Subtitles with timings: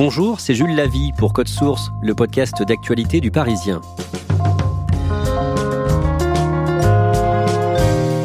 [0.00, 3.80] Bonjour, c'est Jules Lavie pour Code Source, le podcast d'actualité du Parisien.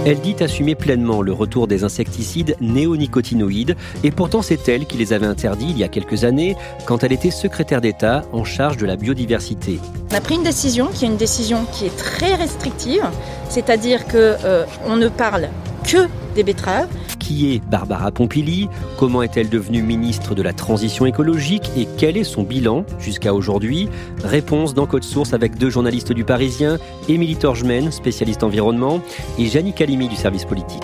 [0.06, 5.14] Elle dit assumer pleinement le retour des insecticides néonicotinoïdes et pourtant c'est elle qui les
[5.14, 6.56] avait interdits il y a quelques années
[6.86, 9.80] quand elle était secrétaire d'État en charge de la biodiversité.
[10.12, 13.10] On a pris une décision qui est une décision qui est très restrictive,
[13.50, 15.50] c'est-à-dire que euh, on ne parle
[15.84, 16.88] que des betteraves.
[17.24, 18.68] Qui est Barbara Pompili?
[19.00, 23.88] Comment est-elle devenue ministre de la Transition écologique Et quel est son bilan jusqu'à aujourd'hui?
[24.26, 29.00] Réponse dans Code Source avec deux journalistes du Parisien, Émilie Torgemen, spécialiste environnement,
[29.40, 30.84] et Janine Calimi du service politique.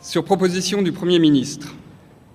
[0.00, 1.72] Sur proposition du Premier ministre,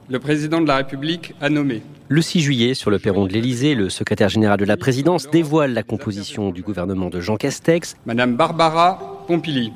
[0.08, 1.82] le président de la République a nommé.
[2.10, 5.74] Le 6 juillet, sur le perron de l'Élysée, le secrétaire général de la présidence dévoile
[5.74, 7.98] la composition du gouvernement de Jean Castex.
[8.06, 9.74] Madame Barbara Pompili,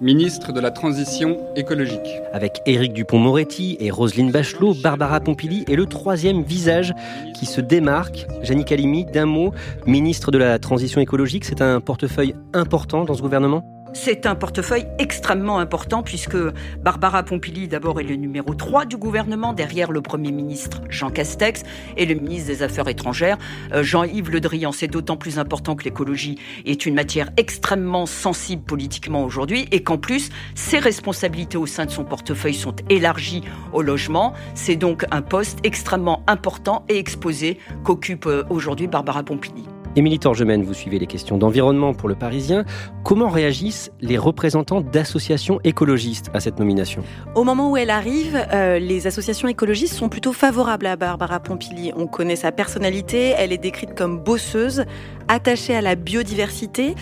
[0.00, 2.00] ministre de la Transition écologique.
[2.32, 6.92] Avec Éric Dupont-Moretti et Roselyne Bachelot, Barbara Pompili est le troisième visage
[7.38, 8.26] qui se démarque.
[8.42, 9.52] Jannick Halimi, d'un mot,
[9.86, 13.62] ministre de la Transition écologique, c'est un portefeuille important dans ce gouvernement?
[13.92, 16.36] C'est un portefeuille extrêmement important puisque
[16.82, 21.62] Barbara Pompili, d'abord, est le numéro 3 du gouvernement, derrière le Premier ministre Jean Castex
[21.96, 23.38] et le ministre des Affaires étrangères
[23.72, 24.72] euh, Jean-Yves Le Drian.
[24.72, 29.98] C'est d'autant plus important que l'écologie est une matière extrêmement sensible politiquement aujourd'hui et qu'en
[29.98, 33.42] plus, ses responsabilités au sein de son portefeuille sont élargies
[33.72, 34.34] au logement.
[34.54, 39.64] C'est donc un poste extrêmement important et exposé qu'occupe euh, aujourd'hui Barbara Pompili.
[39.96, 42.64] Émilie Torgemène, vous suivez les questions d'environnement pour le Parisien.
[43.04, 47.02] Comment réagissent les représentants d'associations écologistes à cette nomination?
[47.34, 51.92] Au moment où elle arrive, euh, les associations écologistes sont plutôt favorables à Barbara Pompili.
[51.96, 54.84] On connaît sa personnalité, elle est décrite comme bosseuse,
[55.26, 56.94] attachée à la biodiversité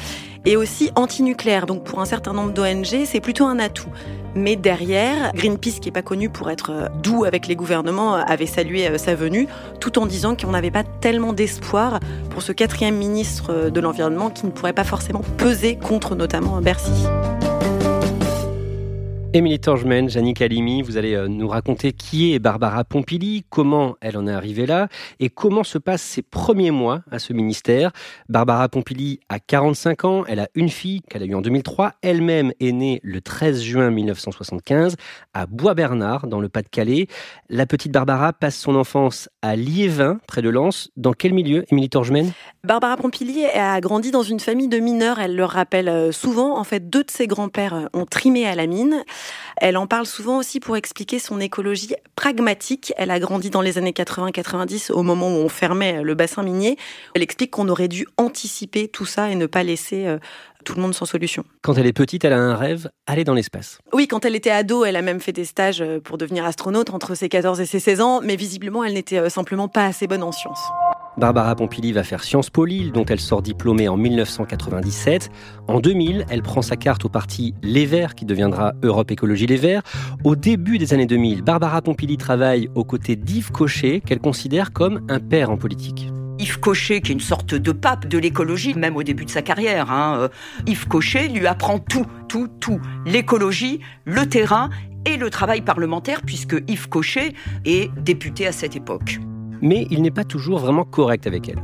[0.46, 1.66] et aussi anti-nucléaire.
[1.66, 3.90] Donc pour un certain nombre d'ONG, c'est plutôt un atout.
[4.34, 8.46] Mais derrière, Greenpeace, qui n'est pas connu pour être euh, doux avec les gouvernements, avait
[8.46, 9.48] salué euh, sa venue,
[9.80, 12.00] tout en disant qu'on n'avait pas tellement d'espoir
[12.30, 16.60] pour ce quatrième ministre euh, de l'Environnement qui ne pourrait pas forcément peser contre notamment
[16.60, 17.06] Bercy.
[19.36, 24.16] Émilie Torgemen, Jannick Halimi, vous allez euh, nous raconter qui est Barbara Pompili, comment elle
[24.16, 24.88] en est arrivée là
[25.20, 27.92] et comment se passent ses premiers mois à ce ministère.
[28.30, 32.50] Barbara Pompili a 45 ans, elle a une fille qu'elle a eue en 2003, elle-même
[32.60, 34.96] est née le 13 juin 1975
[35.34, 37.06] à Bois-Bernard dans le Pas-de-Calais.
[37.50, 40.88] La petite Barbara passe son enfance à Liévin, près de Lens.
[40.96, 42.32] Dans quel milieu, Émilie Torgemen
[42.64, 46.58] Barbara Pompili a grandi dans une famille de mineurs, elle le rappelle euh, souvent.
[46.58, 49.04] En fait, deux de ses grands-pères euh, ont trimé à la mine.
[49.56, 52.92] Elle en parle souvent aussi pour expliquer son écologie pragmatique.
[52.96, 56.76] Elle a grandi dans les années 80-90 au moment où on fermait le bassin minier.
[57.14, 60.18] Elle explique qu'on aurait dû anticiper tout ça et ne pas laisser euh,
[60.64, 61.44] tout le monde sans solution.
[61.62, 63.78] Quand elle est petite, elle a un rêve, aller dans l'espace.
[63.92, 66.90] Oui, quand elle était ado, elle a même fait des stages euh, pour devenir astronaute
[66.90, 70.06] entre ses 14 et ses 16 ans, mais visiblement, elle n'était euh, simplement pas assez
[70.06, 70.62] bonne en sciences.
[71.18, 75.30] Barbara Pompili va faire Sciences Po dont elle sort diplômée en 1997.
[75.68, 79.56] En 2000, elle prend sa carte au parti Les Verts, qui deviendra Europe Écologie Les
[79.56, 79.82] Verts.
[80.24, 85.06] Au début des années 2000, Barbara Pompili travaille aux côtés d'Yves Cochet, qu'elle considère comme
[85.08, 86.10] un père en politique.
[86.38, 89.40] Yves Cochet, qui est une sorte de pape de l'écologie, même au début de sa
[89.40, 90.28] carrière, hein, euh,
[90.66, 92.80] Yves Cochet lui apprend tout, tout, tout.
[93.06, 94.68] L'écologie, le terrain
[95.06, 97.32] et le travail parlementaire, puisque Yves Cochet
[97.64, 99.18] est député à cette époque
[99.60, 101.60] mais il n'est pas toujours vraiment correct avec elle.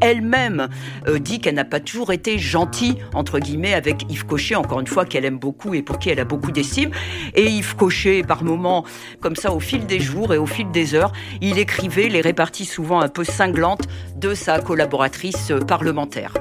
[0.00, 0.68] Elle-même
[1.08, 4.86] euh, dit qu'elle n'a pas toujours été gentille, entre guillemets, avec Yves Cochet, encore une
[4.86, 6.90] fois, qu'elle aime beaucoup et pour qui elle a beaucoup d'estime.
[7.34, 8.84] Et Yves Cochet, par moments,
[9.20, 12.66] comme ça, au fil des jours et au fil des heures, il écrivait les réparties
[12.66, 16.34] souvent un peu cinglantes de sa collaboratrice euh, parlementaire.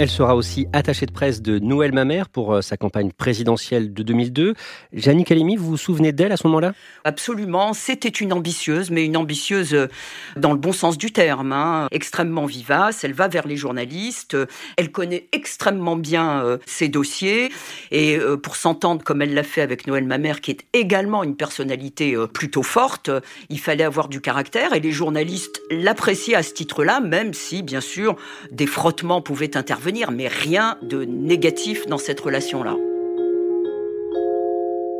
[0.00, 4.04] Elle sera aussi attachée de presse de Noël Mamère pour euh, sa campagne présidentielle de
[4.04, 4.54] 2002.
[4.92, 6.72] Janine Calimi, vous vous souvenez d'elle à ce moment-là?
[7.02, 7.72] Absolument.
[7.72, 9.88] C'était une ambitieuse, mais une ambitieuse euh,
[10.36, 11.52] dans le bon sens du terme.
[11.52, 11.88] Hein.
[11.90, 13.02] Extrêmement vivace.
[13.02, 14.36] Elle va vers les journalistes.
[14.76, 17.50] Elle connaît extrêmement bien euh, ses dossiers.
[17.90, 22.16] Et pour s'entendre comme elle l'a fait avec Noël Mamère, qui est également une personnalité
[22.32, 23.10] plutôt forte,
[23.48, 24.74] il fallait avoir du caractère.
[24.74, 28.16] Et les journalistes l'appréciaient à ce titre-là, même si, bien sûr,
[28.52, 32.76] des frottements pouvaient intervenir mais rien de négatif dans cette relation-là.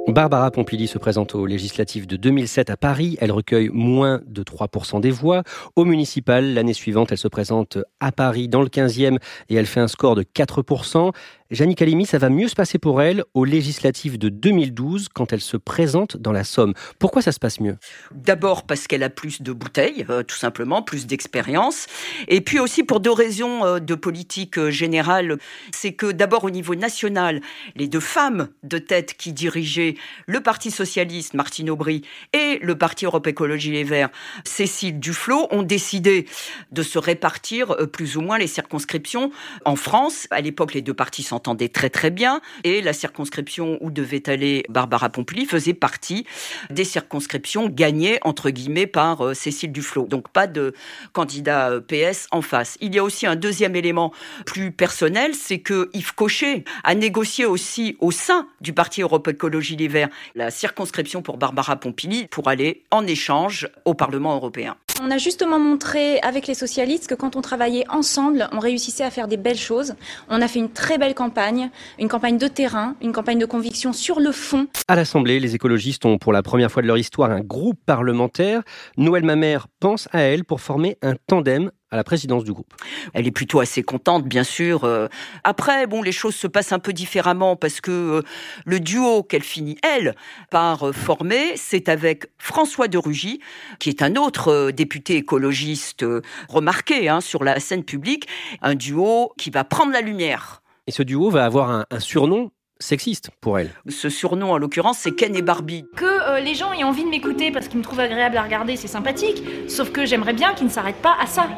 [0.08, 3.18] Barbara Pompili se présente aux législatives de 2007 à Paris.
[3.20, 5.42] Elle recueille moins de 3% des voix.
[5.76, 9.18] Au municipal, l'année suivante, elle se présente à Paris dans le 15e
[9.50, 11.12] et elle fait un score de 4%.
[11.50, 15.40] Jannick Halimi, ça va mieux se passer pour elle aux législatives de 2012 quand elle
[15.40, 16.74] se présente dans la Somme.
[16.98, 17.78] Pourquoi ça se passe mieux?
[18.12, 21.86] D'abord parce qu'elle a plus de bouteilles, euh, tout simplement, plus d'expérience.
[22.28, 25.38] Et puis aussi pour deux raisons euh, de politique euh, générale.
[25.72, 27.40] C'est que d'abord au niveau national,
[27.76, 29.94] les deux femmes de tête qui dirigeaient
[30.26, 32.02] le Parti socialiste, Martine Aubry,
[32.34, 34.10] et le Parti Europe Écologie Les Verts,
[34.44, 36.26] Cécile Duflot, ont décidé
[36.72, 39.30] de se répartir plus ou moins les circonscriptions
[39.64, 40.26] en France.
[40.30, 44.64] À l'époque, les deux partis s'entendaient très très bien et la circonscription où devait aller
[44.68, 46.26] Barbara Pompili faisait partie
[46.68, 50.06] des circonscriptions gagnées entre guillemets par euh, Cécile Duflot.
[50.06, 50.74] Donc pas de
[51.12, 52.76] candidat euh, PS en face.
[52.80, 54.12] Il y a aussi un deuxième élément
[54.46, 59.76] plus personnel, c'est que Yves Cochet a négocié aussi au sein du parti Europe Écologie
[59.76, 64.76] Les Verts la circonscription pour Barbara Pompili pour aller en échange au Parlement européen.
[65.00, 69.10] On a justement montré avec les socialistes que quand on travaillait ensemble, on réussissait à
[69.10, 69.94] faire des belles choses.
[70.28, 73.92] On a fait une très belle campagne, une campagne de terrain, une campagne de conviction
[73.92, 74.66] sur le fond.
[74.88, 78.62] À l'Assemblée, les écologistes ont pour la première fois de leur histoire un groupe parlementaire.
[78.96, 82.74] Noël Mamère pense à elle pour former un tandem à la présidence du groupe.
[83.14, 84.84] Elle est plutôt assez contente, bien sûr.
[84.84, 85.08] Euh.
[85.44, 88.22] Après, bon, les choses se passent un peu différemment parce que euh,
[88.66, 90.14] le duo qu'elle finit, elle,
[90.50, 93.40] par euh, former, c'est avec François de Rugy,
[93.78, 96.04] qui est un autre député écologiste
[96.48, 98.28] remarqué hein, sur la scène publique,
[98.60, 100.62] un duo qui va prendre la lumière.
[100.86, 102.50] Et ce duo va avoir un, un surnom
[102.80, 103.70] sexiste pour elle.
[103.88, 105.84] Ce surnom, en l'occurrence, c'est Ken et Barbie.
[105.96, 108.88] Que les gens aient envie de m'écouter parce qu'ils me trouvent agréable à regarder, c'est
[108.88, 109.42] sympathique.
[109.68, 111.48] Sauf que j'aimerais bien qu'ils ne s'arrêtent pas à ça.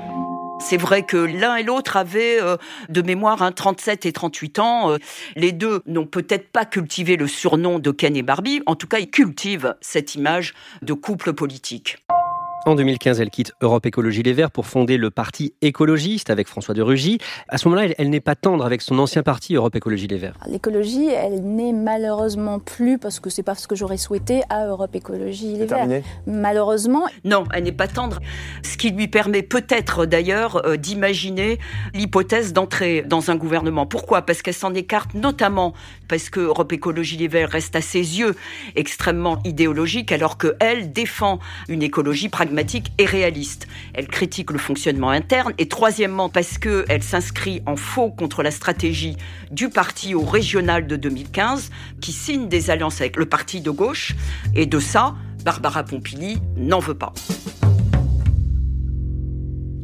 [0.61, 2.57] C'est vrai que l'un et l'autre avaient euh,
[2.91, 4.93] de mémoire un 37 et 38 ans.
[4.93, 4.99] Euh,
[5.35, 8.63] les deux n'ont peut-être pas cultivé le surnom de Ken et Barbie.
[8.67, 11.97] En tout cas, ils cultivent cette image de couple politique.
[12.67, 16.75] En 2015, elle quitte Europe Écologie Les Verts pour fonder le parti écologiste avec François
[16.75, 17.17] de Rugy.
[17.49, 20.35] À ce moment-là, elle, n'est pas tendre avec son ancien parti Europe Écologie Les Verts.
[20.47, 24.95] L'écologie, elle n'est malheureusement plus, parce que c'est pas ce que j'aurais souhaité, à Europe
[24.95, 26.03] Écologie Les Verts.
[26.27, 27.07] Malheureusement.
[27.25, 28.19] Non, elle n'est pas tendre.
[28.63, 31.59] Ce qui lui permet peut-être d'ailleurs euh, d'imaginer
[31.95, 33.87] l'hypothèse d'entrer dans un gouvernement.
[33.87, 34.21] Pourquoi?
[34.21, 35.73] Parce qu'elle s'en écarte notamment
[36.09, 38.35] parce que Europe Écologie Les Verts reste à ses yeux
[38.77, 43.69] extrêmement idéologique, alors qu'elle défend une écologie pragmatique pragmatique et réaliste.
[43.95, 49.17] Elle critique le fonctionnement interne et troisièmement parce qu'elle s'inscrit en faux contre la stratégie
[49.53, 51.71] du parti au régional de 2015
[52.01, 54.17] qui signe des alliances avec le parti de gauche
[54.57, 55.15] et de ça,
[55.45, 57.15] Barbara Pompili n'en veut pas.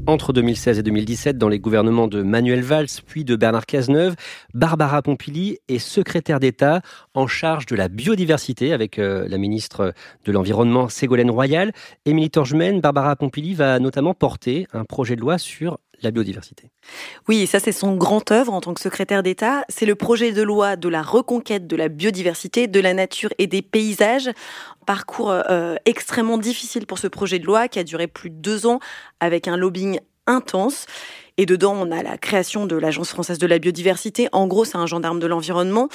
[0.08, 4.14] Entre 2016 et 2017, dans les gouvernements de Manuel Valls puis de Bernard Cazeneuve,
[4.55, 6.81] Barbara Pompili est secrétaire d'État
[7.14, 9.94] en charge de la biodiversité avec euh, la ministre
[10.25, 11.73] de l'Environnement Ségolène Royal.
[12.05, 16.70] Émilie Torgemène, Barbara Pompili va notamment porter un projet de loi sur la biodiversité.
[17.28, 19.64] Oui, ça c'est son grand œuvre en tant que secrétaire d'État.
[19.69, 23.46] C'est le projet de loi de la reconquête de la biodiversité, de la nature et
[23.46, 24.31] des paysages.
[24.87, 28.66] Parcours euh, extrêmement difficile pour ce projet de loi qui a duré plus de deux
[28.66, 28.81] ans
[29.20, 30.87] avec un lobbying intense.
[31.38, 34.28] Et dedans, on a la création de l'Agence française de la biodiversité.
[34.32, 35.88] En gros, c'est un gendarme de l'environnement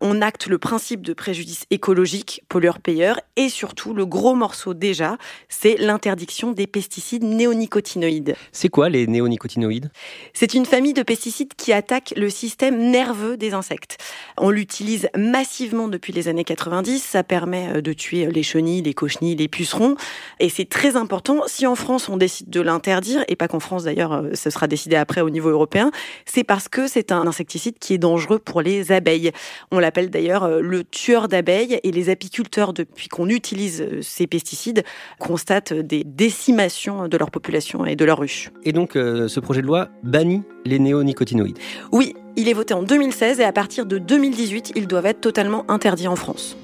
[0.00, 5.16] on acte le principe de préjudice écologique, pollueur-payeur, et surtout, le gros morceau déjà,
[5.48, 8.36] c'est l'interdiction des pesticides néonicotinoïdes.
[8.52, 9.90] C'est quoi les néonicotinoïdes?
[10.32, 13.98] C'est une famille de pesticides qui attaquent le système nerveux des insectes.
[14.36, 18.94] On l'utilise massivement depuis les années 90, ça permet euh, de tuer les chenilles, les
[18.94, 19.96] cochenilles, les pucerons,
[20.40, 21.42] et c'est très important.
[21.46, 24.66] Si en France on décide de l'interdire, et pas qu'en France d'ailleurs, euh, ce sera
[24.66, 25.90] décidé après au niveau européen,
[26.24, 29.32] c'est parce que c'est un insecticide qui est dangereux pour les abeilles.
[29.70, 34.26] On l'appelle d'ailleurs euh, le tueur d'abeilles et les apiculteurs, depuis qu'on utilise euh, ces
[34.26, 34.82] pesticides,
[35.18, 38.50] constatent des décimations de leur population et de leurs ruches.
[38.64, 41.58] Et donc euh, ce projet de loi bannit les néonicotinoïdes
[41.92, 45.70] Oui, il est voté en 2016 et à partir de 2018, ils doivent être totalement
[45.70, 46.56] interdits en France.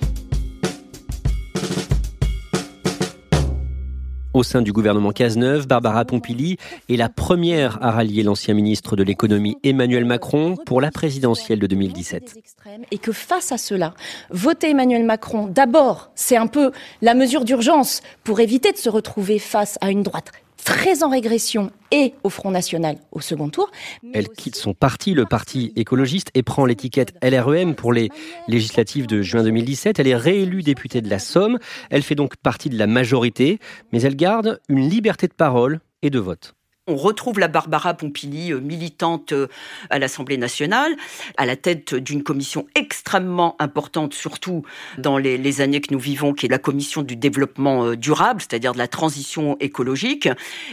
[4.40, 6.56] Au sein du gouvernement Cazeneuve, Barbara Pompili
[6.88, 11.66] est la première à rallier l'ancien ministre de l'économie Emmanuel Macron pour la présidentielle de
[11.66, 12.38] 2017.
[12.90, 13.92] Et que face à cela,
[14.30, 16.70] voter Emmanuel Macron, d'abord, c'est un peu
[17.02, 20.32] la mesure d'urgence pour éviter de se retrouver face à une droite
[20.64, 23.70] très en régression et au Front National au second tour.
[24.12, 28.10] Elle quitte son parti, le parti écologiste, et prend l'étiquette LREM pour les
[28.48, 29.98] législatives de juin 2017.
[29.98, 31.58] Elle est réélue députée de la Somme.
[31.90, 33.58] Elle fait donc partie de la majorité,
[33.92, 36.54] mais elle garde une liberté de parole et de vote.
[36.86, 39.48] On retrouve la Barbara Pompili, euh, militante euh,
[39.90, 40.96] à l'Assemblée nationale,
[41.36, 44.64] à la tête d'une commission extrêmement importante, surtout
[44.96, 48.72] dans les, années que nous vivons, qui est la commission du développement euh, durable, c'est-à-dire
[48.72, 50.28] de la transition écologique.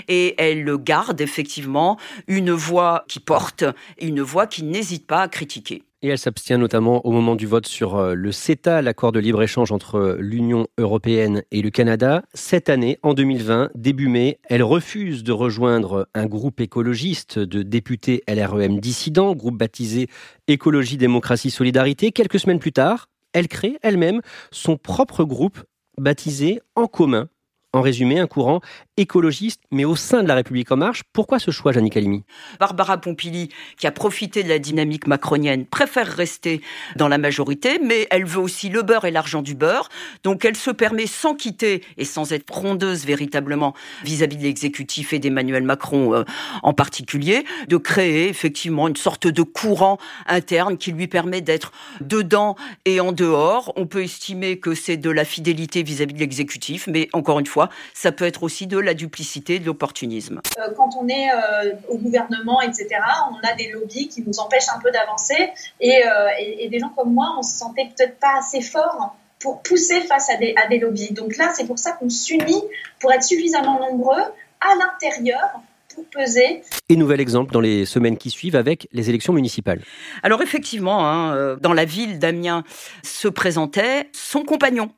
[0.07, 1.97] Et elle garde effectivement
[2.27, 3.65] une voix qui porte,
[3.99, 5.83] une voix qui n'hésite pas à critiquer.
[6.03, 9.71] Et elle s'abstient notamment au moment du vote sur euh, le CETA, l'accord de libre-échange
[9.71, 12.21] entre l'Union européenne et le Canada.
[12.35, 18.23] Cette année, en 2020, début mai, elle refuse de rejoindre un groupe écologiste de députés
[18.27, 20.07] LREM dissidents, groupe baptisé
[20.47, 22.11] Écologie, Démocratie, Solidarité.
[22.11, 25.63] Quelques semaines plus tard, elle crée elle-même son propre groupe
[25.97, 27.27] baptisé En commun
[27.73, 28.61] en résumé, un courant
[28.97, 31.03] écologiste, mais au sein de la République en marche.
[31.13, 32.23] Pourquoi ce choix, Janine Calimi
[32.59, 36.61] Barbara Pompili, qui a profité de la dynamique macronienne, préfère rester
[36.95, 39.89] dans la majorité, mais elle veut aussi le beurre et l'argent du beurre.
[40.23, 43.73] Donc elle se permet, sans quitter et sans être frondeuse véritablement
[44.03, 46.23] vis-à-vis de l'exécutif et d'Emmanuel Macron euh,
[46.63, 52.55] en particulier, de créer effectivement une sorte de courant interne qui lui permet d'être dedans
[52.85, 53.73] et en dehors.
[53.75, 57.45] On peut estimer que c'est de la fidélité vis-à-vis -vis de l'exécutif, mais encore une
[57.45, 60.41] fois, ça peut être aussi de la duplicité, de l'opportunisme.
[60.57, 62.87] Euh, quand on est euh, au gouvernement, etc.,
[63.31, 65.51] on a des lobbies qui nous empêchent un peu d'avancer.
[65.83, 70.01] Euh, et, des gens comme moi, on se sentait peut-être pas assez fort pour pousser
[70.01, 71.13] face à des, à des lobbies.
[71.13, 72.63] Donc là, c'est pour ça qu'on s'unit
[72.99, 74.23] pour être suffisamment nombreux
[74.61, 75.61] à l'intérieur
[76.03, 76.61] peser.
[76.89, 79.81] Et nouvel exemple dans les semaines qui suivent avec les élections municipales.
[80.23, 82.63] Alors effectivement, hein, dans la ville d'Amiens
[83.03, 84.91] se présentait son compagnon.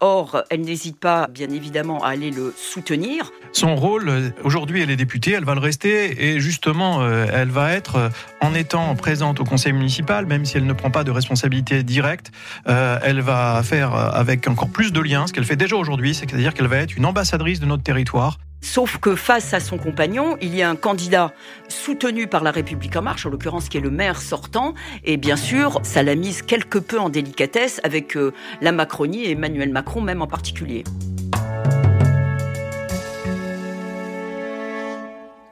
[0.00, 3.32] Or, elle n'hésite pas, bien évidemment, à aller le soutenir.
[3.52, 7.48] Son rôle, euh, aujourd'hui, elle est députée, elle va le rester, et justement, euh, elle
[7.48, 8.08] va être, euh,
[8.40, 12.30] en étant présente au conseil municipal, même si elle ne prend pas de responsabilité directe,
[12.66, 16.66] elle va faire avec encore plus de liens, ce qu'elle fait déjà aujourd'hui, c'est-à-dire qu'elle
[16.66, 18.38] va être une ambassadrice de notre territoire.
[18.60, 21.32] Sauf que face à son compagnon, il y a un candidat
[21.68, 24.74] soutenu par la République en marche, en l'occurrence qui est le maire sortant,
[25.04, 29.32] et bien sûr, ça l'a mise quelque peu en délicatesse avec euh, la Macronie et
[29.32, 30.84] Emmanuel Macron même en particulier.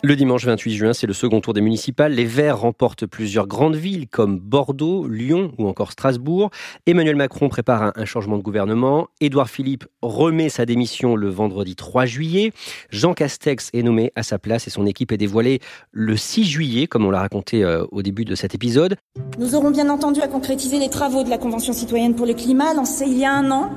[0.07, 2.13] Le dimanche 28 juin, c'est le second tour des municipales.
[2.13, 6.51] Les Verts remportent plusieurs grandes villes comme Bordeaux, Lyon ou encore Strasbourg.
[6.87, 9.09] Emmanuel Macron prépare un, changement de gouvernement.
[9.21, 12.53] Édouard Philippe remet sa démission le vendredi 3 juillet.
[12.89, 15.59] Jean Castex est nommé à sa place et son équipe est dévoilée
[15.91, 18.95] le 6 juillet, comme on l'a raconté euh, au début de cet épisode.
[19.41, 22.75] Nous aurons bien entendu à concrétiser les travaux de la Convention citoyenne pour le climat
[22.75, 23.73] lancée il y a un an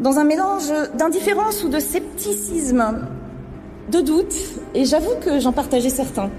[0.00, 3.06] dans un mélange d'indifférence ou de scepticisme
[3.90, 4.34] de doutes,
[4.74, 6.30] et j'avoue que j'en partageais certains,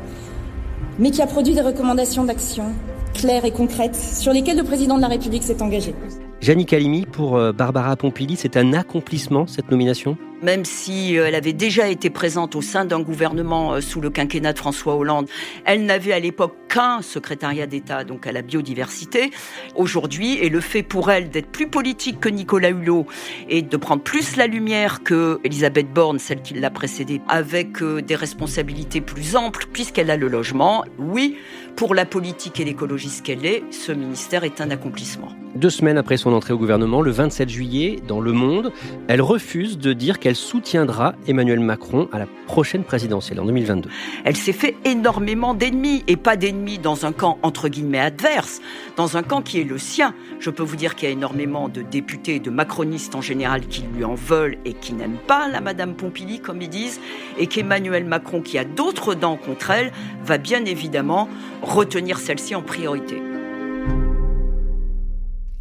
[1.00, 2.74] mais qui a produit des recommandations d'action
[3.14, 5.96] claires et concrètes sur lesquelles le président de la République s'est engagé.
[6.40, 10.18] Jannick Calimi, pour euh, Barbara Pompili, c'est un accomplissement cette nomination?
[10.42, 14.10] Même si euh, elle avait déjà été présente au sein d'un gouvernement euh, sous le
[14.10, 15.28] quinquennat de François Hollande,
[15.66, 19.32] elle n'avait à l'époque qu'un secrétariat d'État, donc à la biodiversité.
[19.76, 23.08] Aujourd'hui, et le fait pour elle d'être plus politique que Nicolas Hulot
[23.50, 28.02] et de prendre plus la lumière que Elisabeth Borne, celle qui l'a précédée, avec euh,
[28.02, 31.38] des responsabilités plus amples, puisqu'elle a le logement, oui,
[31.76, 35.30] pour la politique et l'écologiste qu'elle est, ce ministère est un accomplissement.
[35.56, 38.72] Deux semaines après son entrée au gouvernement, le 27 juillet, dans Le Monde,
[39.08, 43.90] elle refuse de dire qu'elle elle soutiendra Emmanuel Macron à la prochaine présidentielle en 2022.
[44.26, 48.62] Elle s'est fait énormément d'ennemis, et pas d'ennemis dans un camp entre guillemets adverse,
[48.98, 50.14] dans un camp qui est le sien.
[50.40, 53.68] Je peux vous dire qu'il y a énormément de députés et de macronistes en général
[53.68, 57.00] qui lui en veulent et qui n'aiment pas la Madame Pompili, comme ils disent,
[57.38, 59.92] et qu'Emmanuel Macron, qui a d'autres dents contre elle,
[60.26, 61.30] va bien évidemment
[61.62, 63.22] retenir celle-ci en priorité.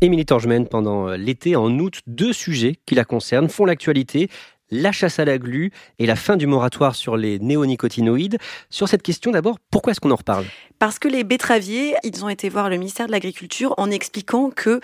[0.03, 4.29] Émilie Torgemène, pendant l'été, en août, deux sujets qui la concernent font l'actualité
[4.71, 8.39] la chasse à la glu et la fin du moratoire sur les néonicotinoïdes.
[8.71, 10.47] Sur cette question d'abord, pourquoi est-ce qu'on en reparle?
[10.79, 14.81] Parce que les betteraviers, ils ont été voir le ministère de l'Agriculture en expliquant que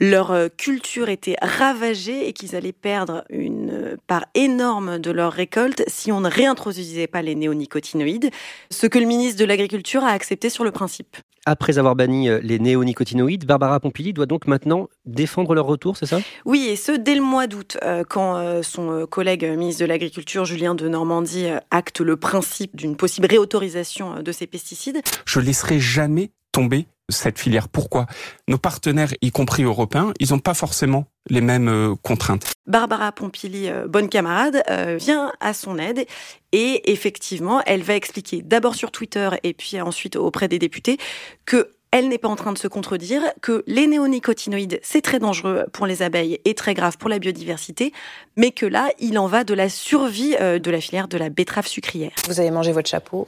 [0.00, 5.32] leur euh, culture était ravagée et qu'ils allaient perdre une euh, part énorme de leur
[5.32, 8.30] récolte si on ne réintroduisait pas les néonicotinoïdes,
[8.70, 11.18] ce que le ministre de l'Agriculture a accepté sur le principe.
[11.44, 16.06] Après avoir banni euh, les néonicotinoïdes, Barbara Pompili doit donc maintenant défendre leur retour, c'est
[16.06, 16.20] ça?
[16.46, 17.76] Oui, et ce dès le mois d'août,
[18.08, 24.22] quand son collègue ministre de l'Agriculture, Julien de Normandie, acte le principe d'une possible réautorisation
[24.22, 25.00] de ces pesticides.
[25.26, 27.68] Je laisserai jamais tomber cette filière.
[27.68, 28.06] Pourquoi?
[28.48, 32.52] Nos partenaires, y compris européens, ils n'ont pas forcément les mêmes euh, contraintes.
[32.66, 36.06] Barbara Pompili, euh, bonne camarade, euh, vient à son aide
[36.52, 40.98] et effectivement, elle va expliquer d'abord sur Twitter et puis ensuite auprès des députés
[41.46, 45.64] que elle n'est pas en train de se contredire, que les néonicotinoïdes, c'est très dangereux
[45.72, 47.92] pour les abeilles et très grave pour la biodiversité,
[48.36, 51.66] mais que là, il en va de la survie de la filière de la betterave
[51.66, 52.12] sucrière.
[52.28, 53.26] Vous avez mangé votre chapeau?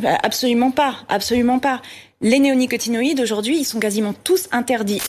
[0.00, 1.80] Bah, Absolument pas, absolument pas.
[2.24, 5.02] Les néonicotinoïdes, aujourd'hui, ils sont quasiment tous interdits.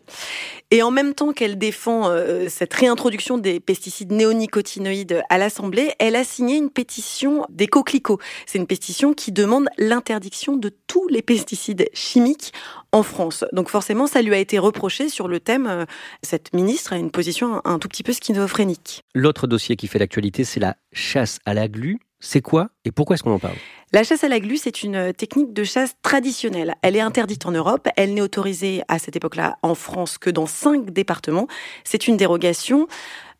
[0.72, 6.16] Et en même temps qu'elle défend euh, cette réintroduction des pesticides néonicotinoïdes à l'Assemblée, elle
[6.16, 8.18] a signé une pétition des coquelicots.
[8.48, 12.52] C'est une pétition qui demande l'interdiction de tous les pesticides chimiques
[12.92, 13.46] en France.
[13.54, 15.86] Donc forcément, ça lui a été reproché sur le thème, euh,
[16.24, 19.04] cette ministre a une position un tout petit peu schizophrénique.
[19.14, 22.00] L'autre dossier qui fait l'actualité, c'est la chasse à la glu.
[22.24, 23.56] C'est quoi et pourquoi est-ce qu'on en parle?
[23.92, 26.74] La chasse à la glu, c'est une technique de chasse traditionnelle.
[26.82, 27.88] Elle est interdite en Europe.
[27.98, 31.48] Elle n'est autorisée à cette époque-là en France que dans cinq départements.
[31.84, 32.88] C'est une dérogation.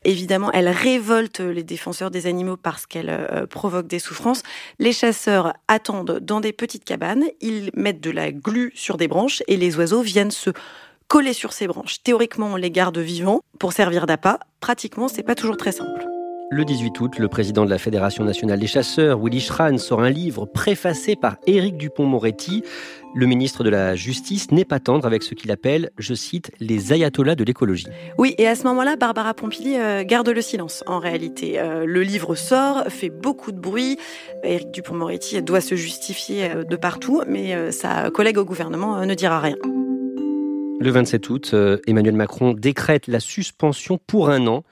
[0.04, 4.44] Évidemment, elle révolte les défenseurs des animaux parce qu'elle euh, provoque des souffrances.
[4.80, 9.42] Les chasseurs attendent dans des petites cabanes, ils mettent de la glu sur des branches
[9.48, 10.50] et les oiseaux viennent se
[11.08, 12.04] coller sur ces branches.
[12.04, 14.40] Théoriquement, on les garde vivants pour servir d'appât.
[14.60, 16.13] Pratiquement, c'est pas toujours très simple.
[16.54, 20.12] Le 18 août, le président de la Fédération nationale des chasseurs, Willy Schran, sort un
[20.12, 22.62] livre préfacé par Éric Dupont-Moretti.
[23.16, 26.94] Le ministre de la Justice n'est pas tendre avec ce qu'il appelle, je cite, les
[26.94, 27.88] ayatollahs de l'écologie.
[28.20, 31.60] Oui, et à ce moment-là, Barbara Pompili euh, garde le silence, en réalité.
[31.60, 33.98] Euh, le livre sort, fait beaucoup de bruit.
[34.44, 39.40] Éric Dupont-Moretti doit se justifier euh, de partout, mais sa collègue au gouvernement ne dira
[39.40, 39.56] rien.
[40.80, 41.56] Le 27 août,
[41.88, 44.64] Emmanuel Macron décrète la suspension pour un an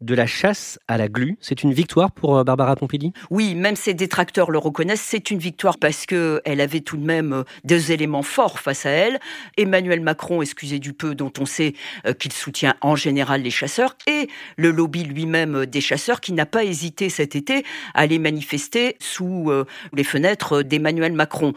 [0.00, 1.36] de la chasse à la glu.
[1.40, 3.12] C'est une victoire pour euh, Barbara Pompili?
[3.30, 7.04] Oui, même ses détracteurs le reconnaissent, c'est une victoire parce que elle avait tout de
[7.04, 9.18] même euh, des éléments forts face à elle.
[9.56, 11.74] Emmanuel Macron, excusez du peu, dont on sait
[12.06, 16.46] euh, qu'il soutient en général les chasseurs, et le lobby lui-même des chasseurs qui n'a
[16.46, 17.64] pas hésité cet été
[17.94, 19.52] à aller manifester sous
[19.92, 21.52] les fenêtres d'Emmanuel Macron.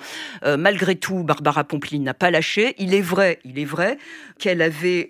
[0.45, 2.75] Malgré tout, Barbara Pompili n'a pas lâché.
[2.77, 3.97] Il est vrai, il est vrai
[4.39, 5.09] qu'elle avait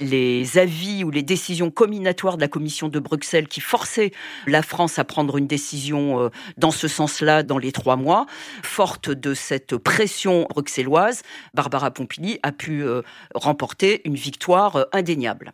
[0.00, 4.12] les avis ou les décisions combinatoires de la commission de Bruxelles qui forçait
[4.46, 8.24] la France à prendre une décision euh, dans ce sens-là dans les trois mois.
[8.62, 11.20] Forte de cette pression bruxelloise,
[11.52, 13.02] Barbara Pompili a pu euh,
[13.34, 15.50] remporter une victoire euh, indéniable.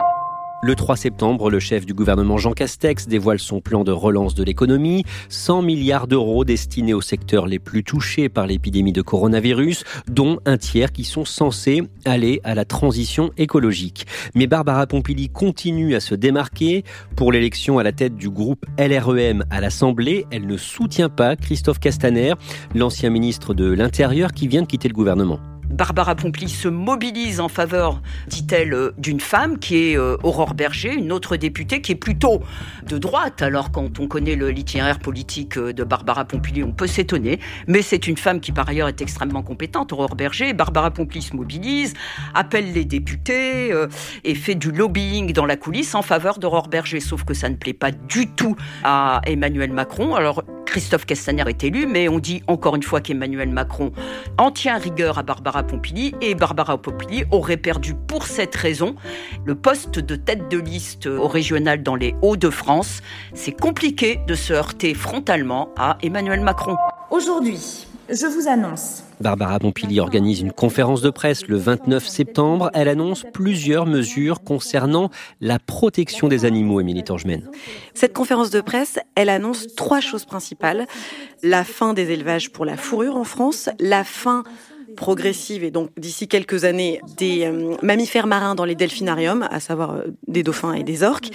[0.64, 4.44] Le 3 septembre, le chef du gouvernement Jean Castex dévoile son plan de relance de
[4.44, 10.38] l'économie, 100 milliards d'euros destinés aux secteurs les plus touchés par l'épidémie de coronavirus, dont
[10.46, 14.06] un tiers qui sont censés aller à la transition écologique.
[14.36, 16.84] Mais Barbara Pompili continue à se démarquer.
[17.16, 21.80] Pour l'élection à la tête du groupe LREM à l'Assemblée, elle ne soutient pas Christophe
[21.80, 22.34] Castaner,
[22.72, 25.40] l'ancien ministre de l'Intérieur qui vient de quitter le gouvernement.
[25.72, 30.92] Barbara Pompili se mobilise en faveur, dit-elle, euh, d'une femme qui est euh, Aurore Berger,
[30.92, 32.42] une autre députée qui est plutôt
[32.86, 33.40] de droite.
[33.40, 37.40] Alors quand on connaît l'itinéraire politique euh, de Barbara Pompili, on peut s'étonner.
[37.66, 40.52] Mais c'est une femme qui par ailleurs est extrêmement compétente, Aurore Berger.
[40.52, 41.94] Barbara Pompili se mobilise,
[42.34, 43.72] appelle les députés
[44.24, 47.00] et fait du lobbying dans la coulisse en faveur d'Aurore Berger.
[47.00, 50.14] Sauf que ça ne plaît pas du tout à Emmanuel Macron.
[50.14, 53.92] Alors Christophe Castaner est élu, mais on dit encore une fois qu'Emmanuel Macron
[54.38, 58.94] en tient rigueur à Barbara Pompili et Barbara Pompili aurait perdu pour cette raison
[59.44, 63.02] le poste de tête de liste au régional dans les Hauts-de-France.
[63.34, 66.76] C'est compliqué de se heurter frontalement à Emmanuel Macron.
[67.10, 69.02] Aujourd'hui, je vous annonce.
[69.20, 72.70] Barbara Pompili organise une conférence de presse le 29 septembre.
[72.74, 75.10] Elle annonce plusieurs mesures concernant
[75.40, 77.48] la protection des animaux, Émilie Torgemène.
[77.94, 80.86] Cette conférence de presse, elle annonce trois choses principales.
[81.42, 84.42] La fin des élevages pour la fourrure en France, la fin
[84.96, 89.92] progressive et donc d'ici quelques années des euh, mammifères marins dans les delphinariums, à savoir
[89.92, 91.30] euh, des dauphins et des orques.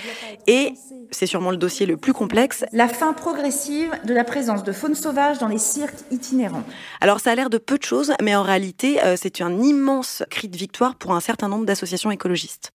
[0.48, 0.74] Et
[1.12, 2.66] c'est sûrement le dossier le plus complexe.
[2.72, 6.64] La fin progressive de la présence de faune sauvage dans les cirques itinérants.
[7.02, 10.24] Alors ça a l'air de peu de choses, mais en réalité euh, c'est un immense
[10.30, 12.74] cri de victoire pour un certain nombre d'associations écologistes.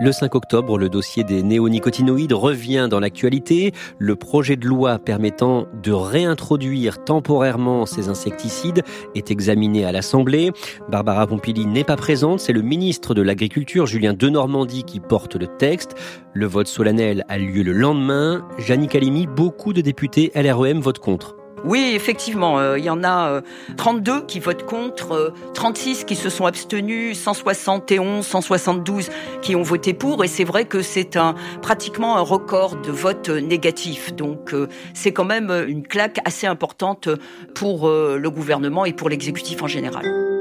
[0.00, 3.72] Le 5 octobre, le dossier des néonicotinoïdes revient dans l'actualité.
[3.98, 8.82] Le projet de loi permettant de réintroduire temporairement ces insecticides
[9.14, 10.50] est examiné à l'Assemblée.
[10.88, 15.46] Barbara Pompili n'est pas présente, c'est le ministre de l'Agriculture, Julien Denormandie, qui porte le
[15.46, 15.94] texte.
[16.32, 18.44] Le vote solennel a lieu le lendemain.
[18.58, 21.36] Jannick Halimi, beaucoup de députés LREM votent contre.
[21.64, 23.40] Oui, effectivement, euh, il y en a
[23.78, 29.08] 32 euh, qui votent contre, 36 euh, qui se sont abstenus, 171, 172
[29.40, 33.30] qui ont voté pour, et c'est vrai que c'est un pratiquement un record de votes
[33.30, 34.14] négatifs.
[34.14, 34.54] Donc
[34.92, 37.08] c'est quand même une claque assez importante
[37.54, 40.33] pour le gouvernement et pour l'exécutif en général.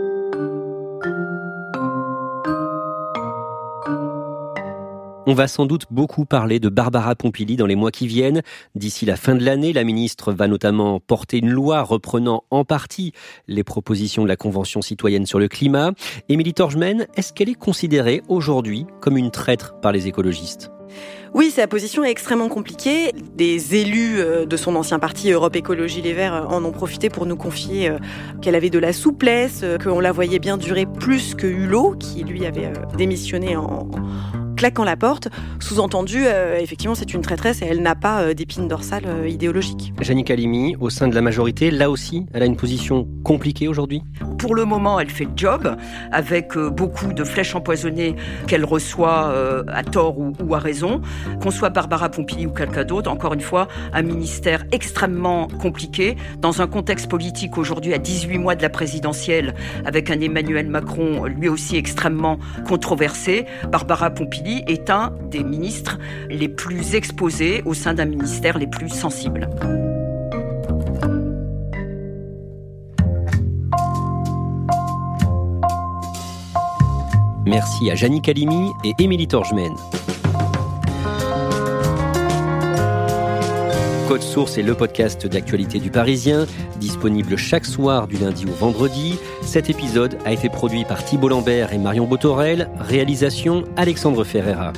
[5.26, 8.42] On va sans doute beaucoup parler de Barbara Pompili dans les mois qui viennent.
[8.76, 13.14] D'ici la fin de l'année, la ministre va notamment porter une loi reprenant en partie
[13.48, 15.92] les propositions de la Convention citoyenne sur le climat.
[16.28, 20.72] Émilie Torgemène, est-ce qu'elle est considérée aujourd'hui comme une traître par les écologistes?
[21.34, 23.14] Oui, sa position est extrêmement compliquée.
[23.36, 27.26] Des élus euh, de son ancien parti Europe Écologie Les Verts en ont profité pour
[27.26, 27.98] nous confier euh,
[28.42, 32.24] qu'elle avait de la souplesse, euh, qu'on la voyait bien durer plus que Hulot, qui
[32.24, 33.90] lui avait démissionné en,
[34.64, 35.28] claquant la porte.
[35.60, 36.24] Sous-entendu,
[36.58, 39.92] effectivement, c'est une traîtresse et elle n'a pas d'épine dorsale idéologique.
[40.00, 44.04] Janik Halimi, au sein de la majorité, là aussi, elle a une position compliquée aujourd'hui?
[44.38, 45.76] Pour le moment, elle fait le job,
[46.14, 48.16] avec beaucoup de flèches empoisonnées
[48.48, 49.34] qu'elle reçoit
[49.68, 51.02] à tort ou, ou à raison.
[51.42, 56.62] Qu'on soit Barbara Pompili ou quelqu'un d'autre, encore une fois, un ministère extrêmement compliqué, dans
[56.62, 61.50] un contexte politique aujourd'hui à 18 mois de la présidentielle, avec un Emmanuel Macron lui
[61.50, 63.46] aussi extrêmement controversé.
[63.70, 65.98] Barbara Pompili est un des ministres
[66.30, 69.50] les plus exposés au sein d'un ministère les plus sensibles.
[77.46, 79.76] Merci à Janine Calimi et Émilie Torgemène.
[84.14, 86.46] Code Source est le podcast d'actualité du Parisien,
[86.76, 89.18] disponible chaque soir du lundi au vendredi.
[89.42, 94.72] Cet épisode a été produit par Thibault Lambert et Marion Botorel, réalisation Alexandre Ferreira.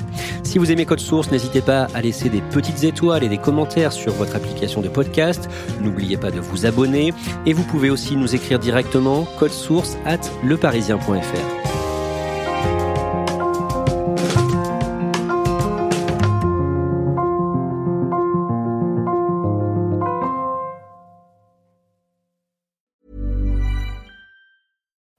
[0.43, 3.91] Si vous aimez Code Source, n'hésitez pas à laisser des petites étoiles et des commentaires
[3.91, 5.49] sur votre application de podcast.
[5.81, 7.13] N'oubliez pas de vous abonner
[7.45, 11.64] et vous pouvez aussi nous écrire directement source at leparisien.fr.